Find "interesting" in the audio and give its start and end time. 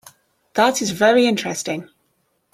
1.27-1.87